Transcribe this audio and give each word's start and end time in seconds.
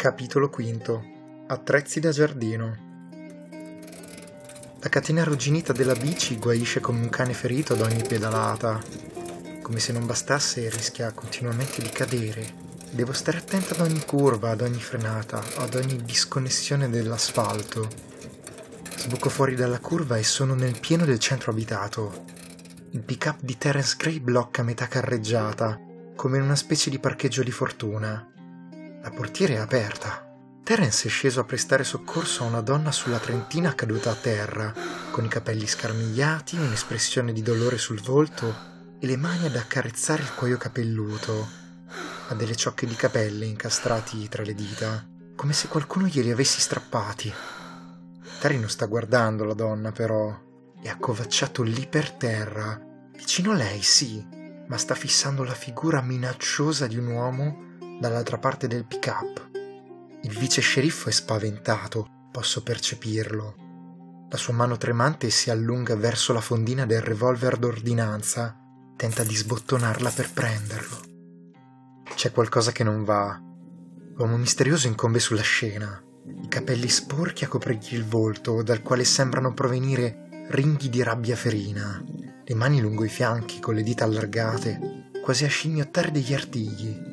Capitolo 0.00 0.48
V 0.48 1.00
Attrezzi 1.48 2.00
da 2.00 2.10
giardino 2.10 2.76
La 4.80 4.88
catena 4.88 5.20
arrugginita 5.20 5.74
della 5.74 5.92
bici 5.92 6.38
guaisce 6.38 6.80
come 6.80 7.02
un 7.02 7.10
cane 7.10 7.34
ferito 7.34 7.74
ad 7.74 7.82
ogni 7.82 8.02
pedalata. 8.08 8.82
Come 9.60 9.78
se 9.78 9.92
non 9.92 10.06
bastasse, 10.06 10.70
rischia 10.70 11.12
continuamente 11.12 11.82
di 11.82 11.90
cadere. 11.90 12.50
Devo 12.90 13.12
stare 13.12 13.36
attenta 13.36 13.74
ad 13.74 13.80
ogni 13.82 14.02
curva, 14.06 14.48
ad 14.48 14.62
ogni 14.62 14.80
frenata, 14.80 15.44
ad 15.58 15.74
ogni 15.74 16.02
disconnessione 16.02 16.88
dell'asfalto. 16.88 17.86
Sbuco 18.96 19.28
fuori 19.28 19.54
dalla 19.54 19.80
curva 19.80 20.16
e 20.16 20.22
sono 20.22 20.54
nel 20.54 20.80
pieno 20.80 21.04
del 21.04 21.18
centro 21.18 21.50
abitato. 21.50 22.24
Il 22.92 23.02
pick-up 23.02 23.40
di 23.42 23.58
Terence 23.58 23.96
Gray 23.98 24.18
blocca 24.18 24.62
metà 24.62 24.88
carreggiata, 24.88 25.78
come 26.16 26.38
in 26.38 26.44
una 26.44 26.56
specie 26.56 26.88
di 26.88 26.98
parcheggio 26.98 27.42
di 27.42 27.50
fortuna. 27.50 28.24
La 29.02 29.10
portiera 29.10 29.54
è 29.54 29.56
aperta. 29.56 30.28
Terence 30.62 31.08
è 31.08 31.10
sceso 31.10 31.40
a 31.40 31.44
prestare 31.44 31.84
soccorso 31.84 32.44
a 32.44 32.46
una 32.46 32.60
donna 32.60 32.92
sulla 32.92 33.18
trentina 33.18 33.74
caduta 33.74 34.10
a 34.10 34.14
terra, 34.14 34.74
con 35.10 35.24
i 35.24 35.28
capelli 35.28 35.66
scarmigliati, 35.66 36.56
un'espressione 36.56 37.32
di 37.32 37.40
dolore 37.40 37.78
sul 37.78 38.02
volto 38.02 38.54
e 38.98 39.06
le 39.06 39.16
mani 39.16 39.46
ad 39.46 39.56
accarezzare 39.56 40.20
il 40.20 40.34
cuoio 40.34 40.58
capelluto. 40.58 41.48
Ha 42.28 42.34
delle 42.34 42.54
ciocche 42.54 42.86
di 42.86 42.94
capelli 42.94 43.48
incastrati 43.48 44.28
tra 44.28 44.42
le 44.42 44.54
dita, 44.54 45.08
come 45.34 45.54
se 45.54 45.68
qualcuno 45.68 46.06
glieli 46.06 46.30
avessi 46.30 46.60
strappati. 46.60 47.32
Terry 48.38 48.58
non 48.58 48.68
sta 48.68 48.84
guardando 48.84 49.44
la 49.44 49.54
donna, 49.54 49.92
però. 49.92 50.48
È 50.82 50.88
accovacciato 50.88 51.62
lì 51.62 51.86
per 51.86 52.10
terra, 52.12 52.78
vicino 53.12 53.52
a 53.52 53.54
lei, 53.54 53.80
sì, 53.80 54.26
ma 54.68 54.76
sta 54.76 54.94
fissando 54.94 55.42
la 55.42 55.54
figura 55.54 56.02
minacciosa 56.02 56.86
di 56.86 56.98
un 56.98 57.06
uomo 57.06 57.68
dall'altra 58.00 58.38
parte 58.38 58.66
del 58.66 58.86
pick-up. 58.86 59.50
Il 60.22 60.36
vice 60.38 60.62
sceriffo 60.62 61.10
è 61.10 61.12
spaventato, 61.12 62.28
posso 62.32 62.62
percepirlo. 62.62 63.54
La 64.30 64.36
sua 64.36 64.54
mano 64.54 64.78
tremante 64.78 65.28
si 65.28 65.50
allunga 65.50 65.94
verso 65.96 66.32
la 66.32 66.40
fondina 66.40 66.86
del 66.86 67.02
revolver 67.02 67.58
d'ordinanza, 67.58 68.56
tenta 68.96 69.22
di 69.22 69.34
sbottonarla 69.34 70.10
per 70.10 70.32
prenderlo. 70.32 71.00
C'è 72.14 72.32
qualcosa 72.32 72.72
che 72.72 72.84
non 72.84 73.04
va. 73.04 73.38
L'uomo 74.14 74.36
misterioso 74.36 74.86
incombe 74.86 75.18
sulla 75.18 75.42
scena, 75.42 76.02
i 76.42 76.48
capelli 76.48 76.88
sporchi 76.88 77.44
a 77.44 77.48
coprirgli 77.48 77.94
il 77.94 78.04
volto, 78.04 78.62
dal 78.62 78.82
quale 78.82 79.04
sembrano 79.04 79.52
provenire 79.52 80.46
ringhi 80.48 80.88
di 80.88 81.02
rabbia 81.02 81.36
ferina, 81.36 82.02
le 82.44 82.54
mani 82.54 82.80
lungo 82.80 83.04
i 83.04 83.08
fianchi 83.08 83.60
con 83.60 83.74
le 83.74 83.82
dita 83.82 84.04
allargate, 84.04 85.10
quasi 85.22 85.44
a 85.44 85.48
scimmiottare 85.48 86.10
degli 86.10 86.34
artigli. 86.34 87.09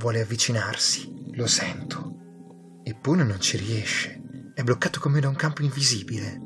Vuole 0.00 0.22
avvicinarsi, 0.22 1.32
lo 1.32 1.46
sento. 1.46 2.80
Eppure 2.82 3.22
non 3.22 3.38
ci 3.38 3.58
riesce. 3.58 4.22
È 4.54 4.62
bloccato 4.62 4.98
come 4.98 5.20
da 5.20 5.28
un 5.28 5.34
campo 5.34 5.60
invisibile. 5.60 6.40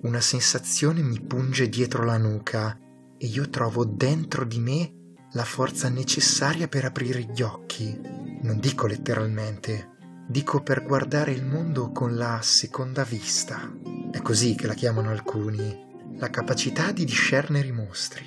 Una 0.00 0.22
sensazione 0.22 1.02
mi 1.02 1.20
punge 1.20 1.68
dietro 1.68 2.04
la 2.04 2.16
nuca 2.16 2.74
e 3.18 3.26
io 3.26 3.50
trovo 3.50 3.84
dentro 3.84 4.46
di 4.46 4.60
me 4.60 4.94
la 5.32 5.44
forza 5.44 5.90
necessaria 5.90 6.66
per 6.66 6.86
aprire 6.86 7.28
gli 7.30 7.42
occhi. 7.42 8.00
Non 8.40 8.58
dico 8.60 8.86
letteralmente, 8.86 9.90
dico 10.26 10.62
per 10.62 10.84
guardare 10.84 11.32
il 11.32 11.44
mondo 11.44 11.92
con 11.92 12.16
la 12.16 12.40
seconda 12.42 13.04
vista. 13.04 13.70
È 14.10 14.22
così 14.22 14.54
che 14.54 14.66
la 14.66 14.74
chiamano 14.74 15.10
alcuni, 15.10 15.84
la 16.16 16.30
capacità 16.30 16.92
di 16.92 17.04
discernere 17.04 17.68
i 17.68 17.72
mostri. 17.72 18.24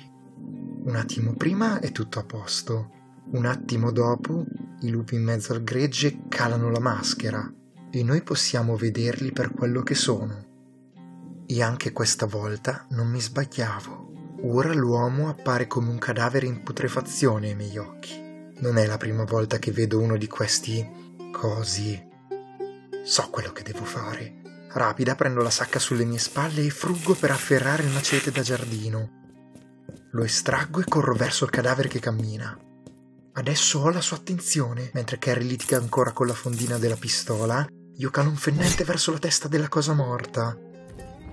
Un 0.84 0.94
attimo 0.94 1.34
prima 1.34 1.80
è 1.80 1.90
tutto 1.90 2.20
a 2.20 2.24
posto, 2.24 2.92
un 3.30 3.44
attimo 3.44 3.92
dopo 3.92 4.44
i 4.80 4.90
lupi 4.90 5.16
in 5.16 5.22
mezzo 5.22 5.52
al 5.52 5.62
gregge 5.62 6.20
calano 6.28 6.70
la 6.70 6.80
maschera 6.80 7.52
e 7.90 8.02
noi 8.02 8.22
possiamo 8.22 8.76
vederli 8.76 9.32
per 9.32 9.52
quello 9.52 9.82
che 9.82 9.94
sono. 9.94 10.46
E 11.46 11.62
anche 11.62 11.92
questa 11.92 12.26
volta 12.26 12.86
non 12.90 13.08
mi 13.08 13.20
sbagliavo. 13.20 14.06
Ora 14.44 14.72
l'uomo 14.72 15.28
appare 15.28 15.66
come 15.66 15.90
un 15.90 15.98
cadavere 15.98 16.46
in 16.46 16.62
putrefazione 16.62 17.48
ai 17.48 17.54
miei 17.54 17.76
occhi. 17.76 18.52
Non 18.60 18.76
è 18.78 18.86
la 18.86 18.96
prima 18.96 19.24
volta 19.24 19.58
che 19.58 19.72
vedo 19.72 20.00
uno 20.00 20.16
di 20.16 20.28
questi 20.28 20.86
cosi. 21.32 22.06
So 23.04 23.28
quello 23.30 23.52
che 23.52 23.62
devo 23.62 23.84
fare. 23.84 24.40
Rapida 24.70 25.14
prendo 25.14 25.42
la 25.42 25.50
sacca 25.50 25.78
sulle 25.78 26.04
mie 26.04 26.18
spalle 26.18 26.64
e 26.64 26.70
fruggo 26.70 27.14
per 27.14 27.30
afferrare 27.30 27.82
il 27.82 27.92
macete 27.92 28.30
da 28.30 28.42
giardino. 28.42 29.16
Lo 30.12 30.22
estraggo 30.22 30.80
e 30.80 30.84
corro 30.84 31.14
verso 31.14 31.44
il 31.44 31.50
cadavere 31.50 31.88
che 31.88 32.00
cammina. 32.00 32.58
Adesso 33.38 33.78
ho 33.78 33.90
la 33.90 34.00
sua 34.00 34.16
attenzione, 34.16 34.90
mentre 34.94 35.20
Carrie 35.20 35.46
litiga 35.46 35.76
ancora 35.76 36.10
con 36.10 36.26
la 36.26 36.34
fondina 36.34 36.76
della 36.76 36.96
pistola. 36.96 37.64
Io 37.98 38.10
calo 38.10 38.30
un 38.30 38.36
fennente 38.36 38.82
verso 38.82 39.12
la 39.12 39.20
testa 39.20 39.46
della 39.46 39.68
cosa 39.68 39.92
morta. 39.94 40.58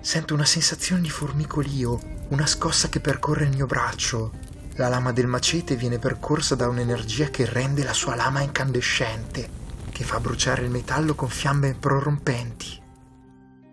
Sento 0.02 0.32
una 0.32 0.44
sensazione 0.44 1.02
di 1.02 1.10
formicolio, 1.10 1.98
una 2.28 2.46
scossa 2.46 2.88
che 2.88 3.00
percorre 3.00 3.46
il 3.46 3.56
mio 3.56 3.66
braccio. 3.66 4.30
La 4.76 4.86
lama 4.86 5.10
del 5.10 5.26
macete 5.26 5.74
viene 5.74 5.98
percorsa 5.98 6.54
da 6.54 6.68
un'energia 6.68 7.26
che 7.26 7.44
rende 7.44 7.82
la 7.82 7.92
sua 7.92 8.14
lama 8.14 8.40
incandescente, 8.40 9.50
che 9.90 10.04
fa 10.04 10.20
bruciare 10.20 10.62
il 10.62 10.70
metallo 10.70 11.16
con 11.16 11.28
fiamme 11.28 11.74
prorompenti. 11.74 12.80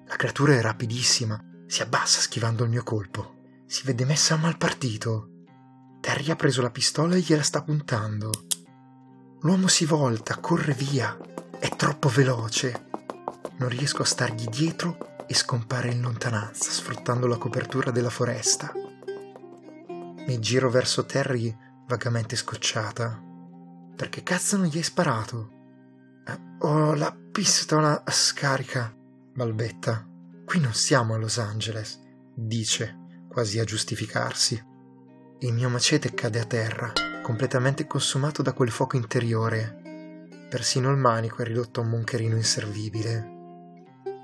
La 0.08 0.16
creatura 0.16 0.56
è 0.56 0.62
rapidissima, 0.62 1.40
si 1.68 1.84
abbassa 1.84 2.20
schivando 2.20 2.64
il 2.64 2.72
mio 2.72 2.82
colpo. 2.82 3.36
Si 3.68 3.84
vede 3.86 4.06
messa 4.06 4.34
a 4.34 4.38
mal 4.38 4.58
partito. 4.58 5.33
Terry 6.04 6.32
ha 6.32 6.36
preso 6.36 6.62
la 6.62 6.70
pistola 6.70 7.16
e 7.16 7.22
gliela 7.22 7.44
sta 7.44 7.64
puntando. 7.64 8.30
L'uomo 9.40 9.70
si 9.70 9.86
volta, 9.86 10.36
corre 10.36 10.74
via. 10.74 11.18
È 11.58 11.70
troppo 11.78 12.10
veloce. 12.10 12.88
Non 13.56 13.70
riesco 13.70 14.02
a 14.02 14.06
stargli 14.06 14.44
dietro 14.48 15.26
e 15.26 15.34
scompare 15.34 15.92
in 15.92 16.02
lontananza, 16.02 16.72
sfruttando 16.72 17.26
la 17.26 17.38
copertura 17.38 17.90
della 17.90 18.10
foresta. 18.10 18.74
Mi 20.28 20.40
giro 20.40 20.70
verso 20.70 21.06
Terry 21.06 21.58
vagamente 21.88 22.36
scocciata. 22.36 23.24
Perché 23.96 24.24
cazzo 24.24 24.58
non 24.58 24.66
gli 24.66 24.76
hai 24.76 24.84
sparato? 24.84 25.52
Eh, 26.28 26.38
ho 26.66 26.96
la 26.96 27.16
pistola 27.32 28.04
scarica, 28.08 28.94
balbetta. 29.34 30.06
Qui 30.44 30.60
non 30.60 30.74
siamo 30.74 31.14
a 31.14 31.18
Los 31.18 31.38
Angeles, 31.38 31.98
dice, 32.36 33.26
quasi 33.30 33.58
a 33.60 33.64
giustificarsi. 33.64 34.72
Il 35.44 35.52
mio 35.52 35.68
macete 35.68 36.14
cade 36.14 36.40
a 36.40 36.46
terra, 36.46 36.94
completamente 37.22 37.86
consumato 37.86 38.42
da 38.42 38.54
quel 38.54 38.72
fuoco 38.72 38.96
interiore. 38.96 40.22
Persino 40.50 40.90
il 40.90 40.96
manico 40.96 41.42
è 41.42 41.46
ridotto 41.46 41.82
a 41.82 41.84
un 41.84 41.90
moncherino 41.90 42.38
inservibile. 42.38 43.32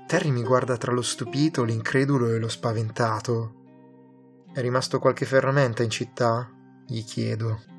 Terry 0.06 0.30
mi 0.30 0.42
guarda 0.42 0.78
tra 0.78 0.92
lo 0.92 1.02
stupito, 1.02 1.62
l'incredulo 1.62 2.32
e 2.32 2.38
lo 2.38 2.48
spaventato. 2.48 3.54
È 4.50 4.62
rimasto 4.62 4.98
qualche 4.98 5.26
ferramenta 5.26 5.82
in 5.82 5.90
città? 5.90 6.50
Gli 6.86 7.04
chiedo. 7.04 7.69